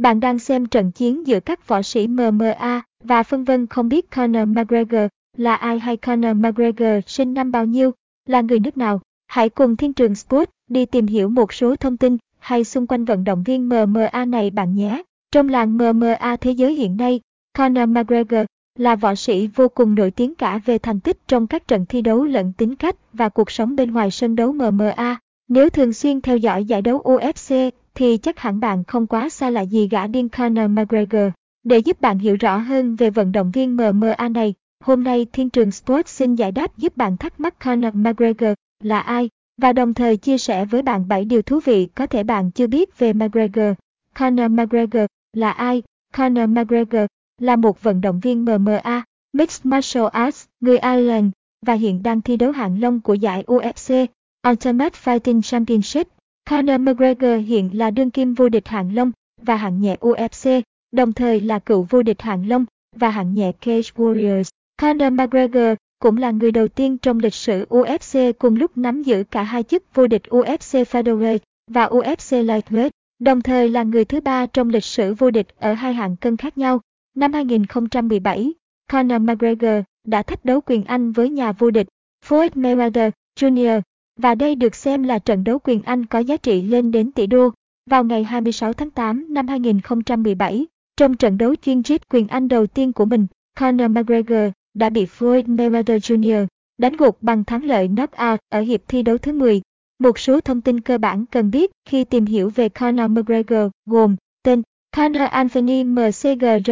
Bạn 0.00 0.20
đang 0.20 0.38
xem 0.38 0.66
trận 0.66 0.90
chiến 0.90 1.26
giữa 1.26 1.40
các 1.40 1.68
võ 1.68 1.82
sĩ 1.82 2.06
MMA 2.06 2.82
và 3.04 3.22
phân 3.22 3.44
vân 3.44 3.66
không 3.66 3.88
biết 3.88 4.10
Conor 4.10 4.48
McGregor 4.48 5.08
là 5.36 5.54
ai 5.54 5.78
hay 5.78 5.96
Conor 5.96 6.36
McGregor 6.36 7.04
sinh 7.06 7.34
năm 7.34 7.52
bao 7.52 7.64
nhiêu, 7.64 7.90
là 8.26 8.40
người 8.40 8.60
nước 8.60 8.78
nào. 8.78 9.00
Hãy 9.26 9.48
cùng 9.48 9.76
Thiên 9.76 9.92
trường 9.92 10.14
Sport 10.14 10.50
đi 10.68 10.86
tìm 10.86 11.06
hiểu 11.06 11.28
một 11.28 11.52
số 11.52 11.76
thông 11.76 11.96
tin 11.96 12.16
hay 12.38 12.64
xung 12.64 12.86
quanh 12.86 13.04
vận 13.04 13.24
động 13.24 13.42
viên 13.42 13.68
MMA 13.68 14.24
này 14.24 14.50
bạn 14.50 14.74
nhé. 14.74 15.02
Trong 15.32 15.48
làng 15.48 15.78
MMA 15.78 16.36
thế 16.40 16.50
giới 16.50 16.74
hiện 16.74 16.96
nay, 16.96 17.20
Conor 17.58 17.88
McGregor 17.88 18.46
là 18.78 18.96
võ 18.96 19.14
sĩ 19.14 19.46
vô 19.46 19.68
cùng 19.68 19.94
nổi 19.94 20.10
tiếng 20.10 20.34
cả 20.34 20.60
về 20.64 20.78
thành 20.78 21.00
tích 21.00 21.18
trong 21.28 21.46
các 21.46 21.68
trận 21.68 21.86
thi 21.86 22.02
đấu 22.02 22.24
lẫn 22.24 22.52
tính 22.52 22.76
cách 22.76 22.96
và 23.12 23.28
cuộc 23.28 23.50
sống 23.50 23.76
bên 23.76 23.92
ngoài 23.92 24.10
sân 24.10 24.36
đấu 24.36 24.52
MMA. 24.52 25.18
Nếu 25.48 25.70
thường 25.70 25.92
xuyên 25.92 26.20
theo 26.20 26.36
dõi 26.36 26.64
giải 26.64 26.82
đấu 26.82 26.98
UFC 26.98 27.54
thì 28.00 28.16
chắc 28.16 28.38
hẳn 28.38 28.60
bạn 28.60 28.84
không 28.84 29.06
quá 29.06 29.28
xa 29.28 29.50
lạ 29.50 29.60
gì 29.60 29.88
gã 29.88 30.06
điên 30.06 30.28
Conor 30.28 30.70
McGregor. 30.70 31.32
Để 31.64 31.78
giúp 31.78 32.00
bạn 32.00 32.18
hiểu 32.18 32.36
rõ 32.40 32.56
hơn 32.56 32.96
về 32.96 33.10
vận 33.10 33.32
động 33.32 33.50
viên 33.50 33.76
MMA 33.76 34.28
này, 34.30 34.54
hôm 34.84 35.04
nay 35.04 35.26
Thiên 35.32 35.50
trường 35.50 35.70
Sports 35.70 36.12
xin 36.12 36.34
giải 36.34 36.52
đáp 36.52 36.78
giúp 36.78 36.96
bạn 36.96 37.16
thắc 37.16 37.40
mắc 37.40 37.60
Conor 37.64 37.94
McGregor 37.94 38.52
là 38.82 39.00
ai 39.00 39.28
và 39.56 39.72
đồng 39.72 39.94
thời 39.94 40.16
chia 40.16 40.38
sẻ 40.38 40.64
với 40.64 40.82
bạn 40.82 41.08
7 41.08 41.24
điều 41.24 41.42
thú 41.42 41.60
vị 41.64 41.88
có 41.94 42.06
thể 42.06 42.22
bạn 42.22 42.50
chưa 42.50 42.66
biết 42.66 42.98
về 42.98 43.12
McGregor. 43.12 43.74
Conor 44.14 44.50
McGregor 44.50 45.06
là 45.32 45.50
ai? 45.50 45.82
Conor 46.16 46.48
McGregor 46.48 47.06
là 47.40 47.56
một 47.56 47.82
vận 47.82 48.00
động 48.00 48.20
viên 48.20 48.44
MMA, 48.44 49.04
Mixed 49.32 49.66
Martial 49.66 50.06
Arts, 50.12 50.46
người 50.60 50.78
Ireland 50.78 51.26
và 51.66 51.74
hiện 51.74 52.02
đang 52.02 52.20
thi 52.20 52.36
đấu 52.36 52.52
hạng 52.52 52.80
long 52.80 53.00
của 53.00 53.14
giải 53.14 53.44
UFC, 53.46 54.06
Ultimate 54.48 54.98
Fighting 55.04 55.42
Championship. 55.42 56.08
Conor 56.50 56.80
McGregor 56.80 57.46
hiện 57.46 57.70
là 57.72 57.90
đương 57.90 58.10
kim 58.10 58.34
vô 58.34 58.48
địch 58.48 58.68
hạng 58.68 58.94
long 58.94 59.12
và 59.42 59.56
hạng 59.56 59.80
nhẹ 59.80 59.96
UFC, 60.00 60.62
đồng 60.92 61.12
thời 61.12 61.40
là 61.40 61.58
cựu 61.58 61.86
vô 61.90 62.02
địch 62.02 62.22
hạng 62.22 62.48
long 62.48 62.64
và 62.96 63.10
hạng 63.10 63.34
nhẹ 63.34 63.52
Cage 63.52 63.90
Warriors. 63.96 64.48
Conor 64.82 65.12
McGregor 65.12 65.76
cũng 65.98 66.16
là 66.16 66.30
người 66.30 66.52
đầu 66.52 66.68
tiên 66.68 66.98
trong 66.98 67.18
lịch 67.18 67.34
sử 67.34 67.66
UFC 67.68 68.32
cùng 68.38 68.56
lúc 68.56 68.78
nắm 68.78 69.02
giữ 69.02 69.24
cả 69.30 69.42
hai 69.42 69.62
chức 69.62 69.94
vô 69.94 70.06
địch 70.06 70.22
UFC 70.28 70.84
Featherweight 70.84 71.38
và 71.70 71.86
UFC 71.86 72.44
Lightweight, 72.44 72.90
đồng 73.18 73.42
thời 73.42 73.68
là 73.68 73.82
người 73.82 74.04
thứ 74.04 74.20
ba 74.20 74.46
trong 74.46 74.68
lịch 74.68 74.84
sử 74.84 75.14
vô 75.14 75.30
địch 75.30 75.46
ở 75.58 75.72
hai 75.72 75.94
hạng 75.94 76.16
cân 76.16 76.36
khác 76.36 76.58
nhau. 76.58 76.80
Năm 77.16 77.32
2017, 77.32 78.52
Conor 78.92 79.22
McGregor 79.22 79.84
đã 80.06 80.22
thách 80.22 80.44
đấu 80.44 80.60
quyền 80.60 80.84
Anh 80.84 81.12
với 81.12 81.30
nhà 81.30 81.52
vô 81.52 81.70
địch 81.70 81.86
Floyd 82.26 82.48
Mayweather 82.48 83.10
Jr 83.40 83.80
và 84.20 84.34
đây 84.34 84.54
được 84.54 84.74
xem 84.74 85.02
là 85.02 85.18
trận 85.18 85.44
đấu 85.44 85.58
quyền 85.58 85.82
Anh 85.82 86.06
có 86.06 86.18
giá 86.18 86.36
trị 86.36 86.62
lên 86.62 86.90
đến 86.90 87.12
tỷ 87.12 87.26
đô. 87.26 87.50
Vào 87.90 88.04
ngày 88.04 88.24
26 88.24 88.72
tháng 88.72 88.90
8 88.90 89.26
năm 89.28 89.48
2017, 89.48 90.66
trong 90.96 91.16
trận 91.16 91.38
đấu 91.38 91.54
chuyên 91.56 91.82
giết 91.82 92.08
quyền 92.08 92.28
Anh 92.28 92.48
đầu 92.48 92.66
tiên 92.66 92.92
của 92.92 93.04
mình, 93.04 93.26
Conor 93.58 93.90
McGregor 93.90 94.52
đã 94.74 94.90
bị 94.90 95.04
Floyd 95.04 95.42
Mayweather 95.42 95.98
Jr. 95.98 96.46
đánh 96.78 96.96
gục 96.96 97.22
bằng 97.22 97.44
thắng 97.44 97.64
lợi 97.64 97.88
knockout 97.88 98.40
ở 98.48 98.60
hiệp 98.60 98.80
thi 98.88 99.02
đấu 99.02 99.18
thứ 99.18 99.32
10. 99.32 99.62
Một 99.98 100.18
số 100.18 100.40
thông 100.40 100.60
tin 100.60 100.80
cơ 100.80 100.98
bản 100.98 101.26
cần 101.26 101.50
biết 101.50 101.70
khi 101.88 102.04
tìm 102.04 102.26
hiểu 102.26 102.50
về 102.54 102.68
Conor 102.68 103.10
McGregor 103.10 103.70
gồm 103.86 104.16
tên 104.42 104.62
Conor 104.96 105.28
Anthony 105.30 105.84
McGregor 105.84 106.66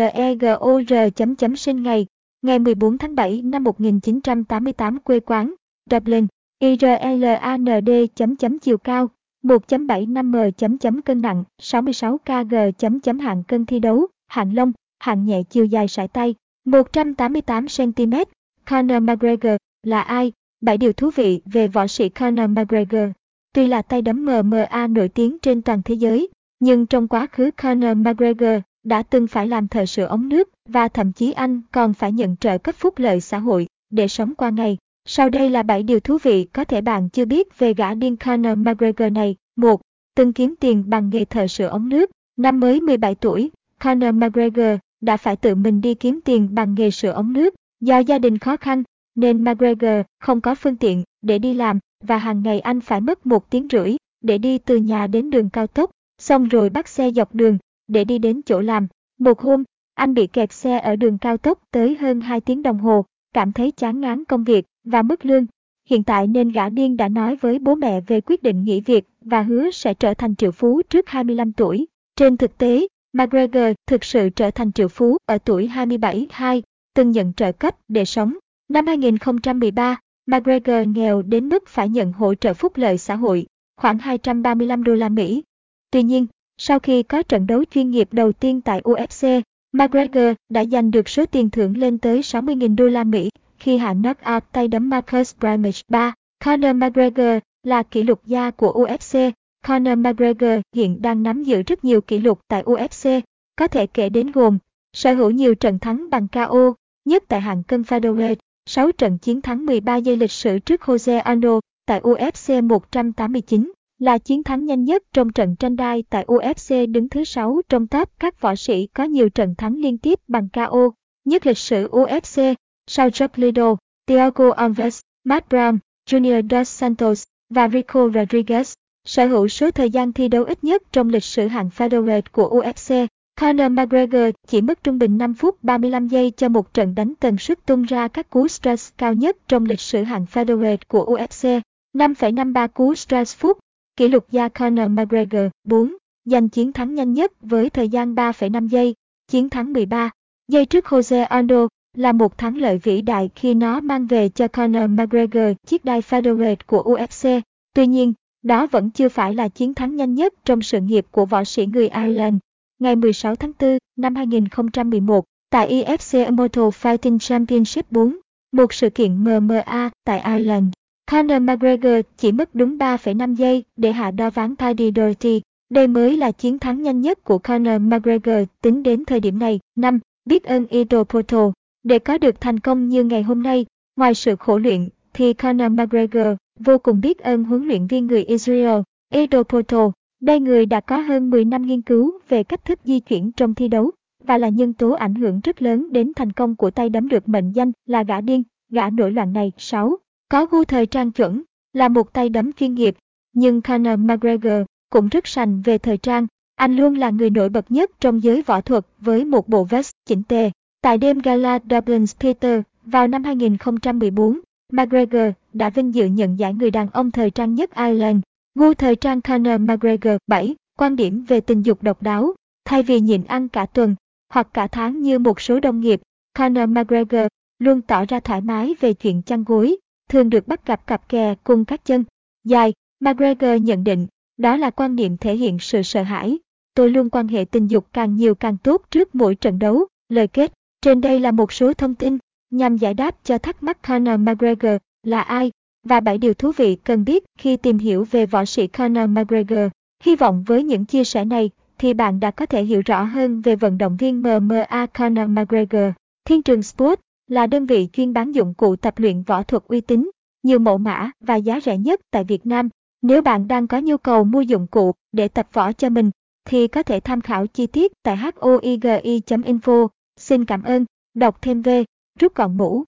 chấm 1.17 1.35
chấm 1.37 1.57
sinh 1.57 1.83
ngày, 1.83 2.07
ngày 2.43 2.59
14 2.59 2.99
tháng 2.99 3.15
7 3.15 3.43
năm 3.43 3.65
1988 3.65 4.99
quê 4.99 5.21
quán, 5.21 5.55
Dublin, 5.91 6.27
IRLAND 6.61 7.91
chấm 8.15 8.37
chấm 8.37 8.59
chiều 8.59 8.79
cao, 8.79 9.11
1.75m 9.43 10.51
chấm 10.51 10.79
chấm 10.79 11.03
cân 11.03 11.23
nặng, 11.23 11.45
66 11.59 12.19
kg 12.19 12.55
chấm 12.79 13.01
chấm 13.01 13.19
hạng 13.19 13.45
cân 13.45 13.67
thi 13.67 13.81
đấu, 13.81 14.07
hạng 14.27 14.55
lông, 14.55 14.73
hạng 14.99 15.25
nhẹ 15.25 15.43
chiều 15.51 15.65
dài 15.65 15.89
sải 15.89 16.09
tay, 16.09 16.35
188cm. 16.65 18.25
Conor 18.65 19.03
McGregor 19.03 19.57
là 19.83 20.01
ai? 20.01 20.33
7 20.61 20.77
điều 20.77 20.93
thú 20.93 21.11
vị 21.15 21.41
về 21.45 21.69
võ 21.69 21.87
sĩ 21.87 22.09
Conor 22.09 22.51
McGregor. 22.51 23.11
Tuy 23.55 23.67
là 23.67 23.83
tay 23.83 24.03
đấm 24.03 24.25
MMA 24.25 24.87
nổi 24.87 25.09
tiếng 25.09 25.39
trên 25.39 25.63
toàn 25.63 25.83
thế 25.85 25.95
giới, 25.95 26.29
nhưng 26.61 26.87
trong 26.87 27.09
quá 27.09 27.27
khứ 27.33 27.51
Conor 27.63 27.97
McGregor 27.97 28.61
đã 28.85 29.03
từng 29.03 29.27
phải 29.27 29.47
làm 29.47 29.69
thợ 29.69 29.87
sửa 29.87 30.05
ống 30.05 30.29
nước 30.29 30.49
và 30.69 30.89
thậm 30.89 31.13
chí 31.13 31.33
anh 31.33 31.61
còn 31.73 31.95
phải 31.95 32.13
nhận 32.13 32.37
trợ 32.37 32.59
cấp 32.59 32.75
phúc 32.75 32.99
lợi 32.99 33.21
xã 33.21 33.39
hội 33.39 33.67
để 33.91 34.09
sống 34.09 34.35
qua 34.35 34.51
ngày. 34.51 34.79
Sau 35.11 35.29
đây 35.29 35.51
là 35.51 35.63
7 35.63 35.83
điều 35.83 36.01
thú 36.01 36.19
vị 36.23 36.45
có 36.53 36.65
thể 36.65 36.81
bạn 36.81 37.09
chưa 37.09 37.25
biết 37.25 37.59
về 37.59 37.75
gã 37.75 37.95
điên 37.95 38.17
Conor 38.17 38.59
McGregor 38.59 39.13
này. 39.13 39.37
1. 39.57 39.81
Từng 40.17 40.33
kiếm 40.33 40.55
tiền 40.61 40.85
bằng 40.87 41.11
nghề 41.11 41.25
thợ 41.25 41.47
sửa 41.47 41.67
ống 41.67 41.89
nước. 41.89 42.11
Năm 42.37 42.61
mới 42.61 42.81
17 42.81 43.15
tuổi, 43.15 43.51
Conor 43.79 44.15
McGregor 44.15 44.79
đã 45.01 45.17
phải 45.17 45.37
tự 45.37 45.55
mình 45.55 45.81
đi 45.81 45.95
kiếm 45.95 46.21
tiền 46.25 46.55
bằng 46.55 46.75
nghề 46.75 46.91
sửa 46.91 47.11
ống 47.11 47.33
nước. 47.33 47.55
Do 47.81 47.99
gia 47.99 48.19
đình 48.19 48.39
khó 48.39 48.57
khăn, 48.57 48.83
nên 49.15 49.45
McGregor 49.45 50.05
không 50.21 50.41
có 50.41 50.55
phương 50.55 50.77
tiện 50.77 51.03
để 51.23 51.39
đi 51.39 51.55
làm 51.55 51.79
và 52.05 52.19
hàng 52.19 52.43
ngày 52.43 52.61
anh 52.61 52.81
phải 52.81 53.01
mất 53.01 53.27
một 53.27 53.51
tiếng 53.51 53.69
rưỡi 53.73 53.97
để 54.21 54.39
đi 54.39 54.59
từ 54.59 54.77
nhà 54.77 55.07
đến 55.07 55.31
đường 55.31 55.51
cao 55.51 55.67
tốc, 55.67 55.91
xong 56.19 56.49
rồi 56.49 56.71
bắt 56.71 56.89
xe 56.89 57.11
dọc 57.11 57.35
đường 57.35 57.59
để 57.87 58.05
đi 58.05 58.19
đến 58.19 58.43
chỗ 58.43 58.61
làm. 58.61 58.87
Một 59.19 59.41
hôm, 59.41 59.65
anh 59.95 60.15
bị 60.15 60.27
kẹt 60.27 60.53
xe 60.53 60.79
ở 60.79 60.97
đường 60.97 61.19
cao 61.19 61.37
tốc 61.37 61.59
tới 61.71 61.97
hơn 62.01 62.21
2 62.21 62.41
tiếng 62.41 62.63
đồng 62.63 62.79
hồ, 62.79 63.05
cảm 63.35 63.53
thấy 63.53 63.71
chán 63.71 64.01
ngán 64.01 64.25
công 64.25 64.45
việc 64.45 64.65
và 64.85 65.03
mức 65.03 65.25
lương. 65.25 65.47
Hiện 65.89 66.03
tại 66.03 66.27
nên 66.27 66.53
gã 66.53 66.69
điên 66.69 66.97
đã 66.97 67.09
nói 67.09 67.37
với 67.37 67.59
bố 67.59 67.75
mẹ 67.75 68.01
về 68.01 68.21
quyết 68.21 68.43
định 68.43 68.65
nghỉ 68.65 68.81
việc 68.81 69.05
và 69.21 69.43
hứa 69.43 69.71
sẽ 69.71 69.95
trở 69.95 70.15
thành 70.15 70.37
triệu 70.37 70.51
phú 70.51 70.83
trước 70.91 71.09
25 71.09 71.53
tuổi. 71.53 71.87
Trên 72.17 72.37
thực 72.37 72.59
tế, 72.59 72.87
McGregor 73.13 73.75
thực 73.87 74.05
sự 74.05 74.29
trở 74.31 74.51
thành 74.51 74.73
triệu 74.73 74.89
phú 74.89 75.17
ở 75.27 75.39
tuổi 75.39 75.71
27-2, 75.75 76.63
từng 76.95 77.11
nhận 77.11 77.33
trợ 77.33 77.53
cấp 77.53 77.77
để 77.89 78.05
sống. 78.05 78.35
Năm 78.69 78.87
2013, 78.87 80.01
McGregor 80.27 80.89
nghèo 80.89 81.23
đến 81.23 81.49
mức 81.49 81.69
phải 81.69 81.89
nhận 81.89 82.13
hỗ 82.13 82.35
trợ 82.35 82.55
phúc 82.55 82.77
lợi 82.77 82.99
xã 82.99 83.15
hội, 83.15 83.47
khoảng 83.77 83.99
235 83.99 84.85
đô 84.85 84.95
la 84.95 85.09
Mỹ. 85.09 85.43
Tuy 85.91 86.03
nhiên, 86.03 86.27
sau 86.57 86.79
khi 86.79 87.03
có 87.03 87.23
trận 87.23 87.47
đấu 87.47 87.65
chuyên 87.65 87.91
nghiệp 87.91 88.09
đầu 88.13 88.33
tiên 88.33 88.61
tại 88.61 88.81
UFC, 88.81 89.43
McGregor 89.73 90.35
đã 90.49 90.65
giành 90.65 90.91
được 90.91 91.09
số 91.09 91.27
tiền 91.27 91.51
thưởng 91.51 91.77
lên 91.77 91.99
tới 91.99 92.21
60.000 92.21 92.77
đô 92.77 92.85
la 92.85 93.05
Mỹ 93.05 93.31
khi 93.59 93.79
hạ 93.79 93.95
knock 93.95 94.21
out 94.35 94.43
tay 94.53 94.69
đấm 94.69 94.91
Marcus 94.91 95.35
Brimage 95.41 95.81
3. 95.89 96.15
Conor 96.45 96.77
McGregor 96.77 97.39
là 97.63 97.83
kỷ 97.83 98.03
lục 98.03 98.21
gia 98.27 98.51
của 98.51 98.73
UFC. 98.73 99.33
Conor 99.67 99.99
McGregor 99.99 100.61
hiện 100.75 101.03
đang 101.03 101.23
nắm 101.23 101.43
giữ 101.43 101.63
rất 101.63 101.85
nhiều 101.85 102.01
kỷ 102.01 102.19
lục 102.19 102.41
tại 102.49 102.63
UFC, 102.63 103.21
có 103.57 103.69
thể 103.69 103.87
kể 103.87 104.09
đến 104.09 104.33
gồm 104.33 104.59
sở 104.93 105.15
hữu 105.15 105.31
nhiều 105.31 105.55
trận 105.55 105.79
thắng 105.79 106.11
bằng 106.11 106.29
KO, 106.29 106.75
nhất 107.05 107.25
tại 107.29 107.41
hạng 107.41 107.63
cân 107.63 107.83
featherweight, 107.83 108.37
6 108.67 108.93
trận 108.93 109.19
chiến 109.19 109.41
thắng 109.41 109.67
13 109.67 109.97
giây 109.97 110.17
lịch 110.17 110.33
sử 110.33 110.59
trước 110.59 110.81
Jose 110.81 111.21
Aldo 111.21 111.61
tại 111.87 112.01
UFC 112.01 112.65
189, 112.65 113.73
là 113.99 114.19
chiến 114.19 114.43
thắng 114.43 114.65
nhanh 114.65 114.85
nhất 114.85 115.03
trong 115.13 115.33
trận 115.33 115.57
tranh 115.57 115.77
đai 115.77 116.05
tại 116.11 116.25
UFC 116.25 116.91
đứng 116.91 117.09
thứ 117.09 117.25
6 117.25 117.61
trong 117.69 117.87
top 117.87 118.11
các 118.19 118.41
võ 118.41 118.55
sĩ 118.55 118.87
có 118.87 119.05
nhiều 119.05 119.29
trận 119.29 119.55
thắng 119.55 119.77
liên 119.77 119.99
tiếp 119.99 120.19
bằng 120.29 120.49
KO, 120.49 120.91
nhất 121.25 121.47
lịch 121.47 121.59
sử 121.59 121.89
UFC, 121.89 122.55
sau 122.87 123.09
Jack 123.09 123.29
Liddell, 123.35 123.75
Thiago 124.07 124.51
Alves, 124.51 125.01
Matt 125.25 125.53
Brown, 125.53 125.79
Junior 126.11 126.49
Dos 126.51 126.69
Santos 126.69 127.23
và 127.51 127.69
Rico 127.69 128.09
Rodriguez, 128.09 128.75
sở 129.05 129.27
hữu 129.27 129.49
số 129.49 129.71
thời 129.71 129.91
gian 129.91 130.13
thi 130.13 130.29
đấu 130.29 130.45
ít 130.45 130.65
nhất 130.65 130.83
trong 130.93 131.09
lịch 131.09 131.25
sử 131.25 131.47
hạng 131.47 131.69
featherweight 131.77 132.23
của 132.33 132.49
UFC. 132.49 133.07
Conor 133.41 133.73
McGregor 133.73 134.35
chỉ 134.47 134.61
mất 134.61 134.85
trung 134.85 134.99
bình 134.99 135.19
5 135.19 135.35
phút 135.35 135.63
35 135.63 136.09
giây 136.09 136.33
cho 136.37 136.49
một 136.49 136.75
trận 136.75 136.95
đánh 136.95 137.13
tần 137.21 137.39
suất 137.39 137.67
tung 137.67 137.83
ra 137.83 138.09
các 138.09 138.31
cú 138.31 138.49
stress 138.49 138.93
cao 138.99 139.15
nhất 139.15 139.37
trong 139.49 139.65
lịch 139.65 139.81
sử 139.81 140.03
hạng 140.03 140.27
featherweight 140.33 140.79
của 140.89 141.05
UFC. 141.05 141.61
5,53 141.95 142.69
cú 142.69 142.95
stress 142.95 143.37
phút, 143.37 143.59
kỷ 143.99 144.09
lục 144.09 144.27
gia 144.31 144.49
Conor 144.49 144.91
McGregor 144.91 145.51
4, 145.65 145.95
giành 146.25 146.49
chiến 146.49 146.73
thắng 146.73 146.95
nhanh 146.95 147.13
nhất 147.13 147.33
với 147.41 147.71
thời 147.71 147.89
gian 147.89 148.15
3,5 148.15 148.69
giây, 148.69 148.95
chiến 149.29 149.51
thắng 149.51 149.73
13 149.73 150.11
giây 150.49 150.67
trước 150.67 150.85
Jose 150.85 151.27
Aldo 151.27 151.69
là 151.97 152.13
một 152.13 152.39
thắng 152.39 152.57
lợi 152.57 152.79
vĩ 152.79 153.03
đại 153.03 153.31
khi 153.35 153.55
nó 153.55 153.81
mang 153.81 154.07
về 154.07 154.29
cho 154.29 154.49
Conor 154.49 154.91
McGregor 154.91 155.57
chiếc 155.67 155.85
đai 155.85 156.01
featherweight 156.01 156.57
của 156.67 156.83
UFC. 156.83 157.41
Tuy 157.75 157.87
nhiên, 157.87 158.13
đó 158.43 158.67
vẫn 158.67 158.91
chưa 158.91 159.09
phải 159.09 159.35
là 159.35 159.49
chiến 159.49 159.75
thắng 159.75 159.97
nhanh 159.97 160.15
nhất 160.15 160.35
trong 160.45 160.63
sự 160.63 160.81
nghiệp 160.81 161.07
của 161.11 161.27
võ 161.27 161.45
sĩ 161.45 161.67
người 161.67 161.89
Ireland. 161.89 162.37
Ngày 162.79 162.97
16 162.97 163.37
tháng 163.37 163.53
4 163.61 163.79
năm 163.97 164.15
2011, 164.15 165.25
tại 165.51 165.85
EFC 165.85 166.25
Immortal 166.25 166.65
Fighting 166.65 167.19
Championship 167.19 167.93
4, 167.93 168.17
một 168.53 168.73
sự 168.73 168.91
kiện 168.91 169.25
MMA 169.25 169.91
tại 170.05 170.23
Ireland, 170.37 170.67
Conor 171.11 171.43
McGregor 171.43 172.01
chỉ 172.17 172.33
mất 172.33 172.55
đúng 172.55 172.79
3,5 172.79 173.35
giây 173.35 173.65
để 173.77 173.93
hạ 173.93 174.11
đo 174.11 174.31
ván 174.31 174.57
Paddy 174.57 174.93
Doherty. 174.97 175.41
Đây 175.71 175.87
mới 175.87 176.17
là 176.17 176.31
chiến 176.31 176.59
thắng 176.59 176.83
nhanh 176.83 177.01
nhất 177.01 177.25
của 177.25 177.39
Conor 177.39 177.81
McGregor 177.81 178.49
tính 178.63 178.83
đến 178.83 179.05
thời 179.05 179.21
điểm 179.21 179.39
này. 179.39 179.61
5. 179.77 179.99
Biết 180.25 180.45
ơn 180.45 180.67
Idol 180.67 181.03
Portal. 181.03 181.49
Để 181.83 181.99
có 181.99 182.19
được 182.19 182.41
thành 182.41 182.61
công 182.61 182.89
như 182.89 183.05
ngày 183.05 183.23
hôm 183.23 183.43
nay, 183.43 183.67
ngoài 183.97 184.15
sự 184.15 184.37
khổ 184.37 184.59
luyện, 184.59 184.89
thì 185.15 185.33
Conor 185.33 185.73
McGregor 185.73 186.37
vô 186.59 186.79
cùng 186.79 187.01
biết 187.01 187.19
ơn 187.19 187.45
huấn 187.45 187.69
luyện 187.69 187.87
viên 187.87 188.07
người 188.07 188.25
Israel, 188.25 188.81
Ido 189.13 189.43
Portal. 189.43 189.87
Đây 190.21 190.41
người 190.41 190.67
đã 190.67 190.81
có 190.81 190.97
hơn 190.97 191.31
10 191.31 191.45
năm 191.45 191.63
nghiên 191.63 191.83
cứu 191.83 192.13
về 192.29 192.43
cách 192.43 192.65
thức 192.65 192.79
di 192.85 193.01
chuyển 193.01 193.33
trong 193.33 193.55
thi 193.55 193.69
đấu 193.69 193.91
và 194.25 194.39
là 194.39 194.49
nhân 194.49 194.73
tố 194.73 194.91
ảnh 194.91 195.15
hưởng 195.15 195.41
rất 195.45 195.63
lớn 195.63 195.93
đến 195.93 196.13
thành 196.17 196.33
công 196.33 196.57
của 196.57 196.71
tay 196.71 196.89
đấm 196.89 197.09
được 197.09 197.29
mệnh 197.29 197.53
danh 197.53 197.73
là 197.87 198.03
gã 198.03 198.21
điên, 198.21 198.43
gã 198.71 198.91
nổi 198.91 199.13
loạn 199.13 199.33
này. 199.33 199.53
6. 199.59 199.97
Có 200.29 200.47
gu 200.47 200.65
thời 200.65 200.87
trang 200.87 201.13
chuẩn, 201.13 201.43
là 201.73 201.89
một 201.89 202.13
tay 202.13 202.29
đấm 202.29 202.53
chuyên 202.53 202.75
nghiệp, 202.75 202.97
nhưng 203.33 203.63
Conor 203.63 203.99
McGregor 203.99 204.67
cũng 204.91 205.09
rất 205.09 205.27
sành 205.27 205.63
về 205.63 205.79
thời 205.79 205.99
trang. 205.99 206.27
Anh 206.55 206.77
luôn 206.77 206.95
là 206.95 207.11
người 207.11 207.31
nổi 207.31 207.49
bật 207.49 207.71
nhất 207.71 207.91
trong 208.01 208.23
giới 208.23 208.43
võ 208.43 208.61
thuật 208.61 208.87
với 209.01 209.25
một 209.25 209.49
bộ 209.49 209.65
vest 209.65 209.93
chỉnh 210.07 210.23
tề. 210.23 210.51
Tại 210.83 210.99
đêm 210.99 211.19
gala 211.19 211.59
Dublin 211.71 212.05
Theatre 212.19 212.63
vào 212.85 213.07
năm 213.09 213.25
2014, 213.25 214.41
McGregor 214.73 215.33
đã 215.53 215.71
vinh 215.71 215.95
dự 215.95 216.07
nhận 216.07 216.39
giải 216.39 216.55
người 216.55 216.71
đàn 216.71 216.89
ông 216.91 217.11
thời 217.11 217.31
trang 217.31 217.55
nhất 217.55 217.71
Ireland. 217.77 218.21
Gu 218.55 218.75
thời 218.75 218.97
trang 218.97 219.21
Conor 219.21 219.61
McGregor 219.61 220.17
7. 220.27 220.55
Quan 220.79 220.97
điểm 220.97 221.25
về 221.29 221.41
tình 221.41 221.63
dục 221.63 221.83
độc 221.83 222.03
đáo. 222.03 222.35
Thay 222.65 222.83
vì 222.83 223.01
nhịn 223.01 223.25
ăn 223.25 223.49
cả 223.49 223.67
tuần 223.67 223.95
hoặc 224.33 224.49
cả 224.55 224.67
tháng 224.67 225.03
như 225.03 225.19
một 225.19 225.41
số 225.41 225.61
đồng 225.61 225.81
nghiệp, 225.81 226.01
Conor 226.39 226.69
McGregor 226.69 227.27
luôn 227.59 227.81
tỏ 227.81 228.05
ra 228.09 228.21
thoải 228.21 228.41
mái 228.41 228.75
về 228.81 228.93
chuyện 228.93 229.23
chăn 229.23 229.45
gối, 229.45 229.77
thường 230.09 230.31
được 230.31 230.49
bắt 230.49 230.67
gặp 230.67 230.87
cặp 230.87 231.09
kè 231.09 231.35
cùng 231.45 231.65
các 231.65 231.85
chân 231.85 232.05
dài. 232.45 232.73
McGregor 233.01 233.63
nhận 233.63 233.85
định, 233.85 234.07
đó 234.37 234.57
là 234.57 234.71
quan 234.71 234.97
niệm 234.97 235.17
thể 235.17 235.37
hiện 235.37 235.59
sự 235.59 235.83
sợ 235.83 236.03
hãi. 236.03 236.39
Tôi 236.75 236.91
luôn 236.91 237.11
quan 237.11 237.29
hệ 237.29 237.45
tình 237.45 237.67
dục 237.67 237.87
càng 237.93 238.17
nhiều 238.17 238.35
càng 238.35 238.57
tốt 238.59 238.83
trước 238.91 239.15
mỗi 239.15 239.35
trận 239.35 239.59
đấu. 239.59 239.87
Lời 240.09 240.29
kết, 240.29 240.53
trên 240.83 241.01
đây 241.01 241.21
là 241.21 241.31
một 241.31 241.53
số 241.53 241.73
thông 241.75 241.95
tin 241.95 242.19
nhằm 242.51 242.77
giải 242.77 242.95
đáp 242.95 243.17
cho 243.25 243.39
thắc 243.39 243.63
mắc 243.63 243.83
Conor 243.83 244.21
McGregor 244.21 244.77
là 245.03 245.21
ai 245.21 245.51
và 245.87 246.01
7 246.01 246.19
điều 246.19 246.35
thú 246.35 246.53
vị 246.57 246.77
cần 246.85 247.05
biết 247.05 247.25
khi 247.39 247.57
tìm 247.57 247.79
hiểu 247.79 248.07
về 248.11 248.27
võ 248.27 248.45
sĩ 248.45 248.67
Conor 248.67 249.11
McGregor. 249.11 249.71
Hy 250.03 250.17
vọng 250.17 250.45
với 250.47 250.63
những 250.63 250.85
chia 250.85 251.05
sẻ 251.05 251.25
này 251.25 251.51
thì 251.79 251.95
bạn 251.95 252.21
đã 252.21 252.31
có 252.31 252.47
thể 252.47 252.65
hiểu 252.65 252.83
rõ 252.87 253.03
hơn 253.03 253.41
về 253.41 253.57
vận 253.57 253.79
động 253.79 253.97
viên 253.97 254.23
MMA 254.23 254.87
Conor 254.87 255.29
McGregor. 255.29 255.93
Thiên 256.25 256.43
trường 256.43 256.63
Sport 256.63 257.01
là 257.29 257.47
đơn 257.47 257.67
vị 257.67 257.89
chuyên 257.93 258.13
bán 258.13 258.33
dụng 258.33 258.55
cụ 258.55 258.77
tập 258.77 258.95
luyện 258.99 259.23
võ 259.23 259.43
thuật 259.43 259.63
uy 259.69 259.81
tín, 259.81 260.11
nhiều 260.43 260.59
mẫu 260.59 260.79
mã 260.79 261.11
và 261.21 261.37
giá 261.37 261.61
rẻ 261.61 261.79
nhất 261.79 262.01
tại 262.11 262.25
Việt 262.25 262.47
Nam. 262.47 262.69
Nếu 263.03 263.23
bạn 263.23 263.49
đang 263.49 263.67
có 263.67 263.79
nhu 263.79 263.97
cầu 263.97 264.25
mua 264.25 264.41
dụng 264.41 264.67
cụ 264.67 264.93
để 265.13 265.29
tập 265.29 265.49
võ 265.53 265.73
cho 265.73 265.89
mình, 265.89 266.11
thì 266.45 266.69
có 266.69 266.83
thể 266.83 267.01
tham 267.01 267.21
khảo 267.21 267.47
chi 267.47 267.67
tiết 267.67 267.93
tại 268.03 268.17
hoigi.info. 268.17 269.89
Xin 270.17 270.45
cảm 270.45 270.63
ơn, 270.63 270.85
đọc 271.15 271.43
thêm 271.43 271.63
về, 271.63 271.85
rút 272.21 272.35
gọn 272.35 272.57
mũ. 272.57 272.85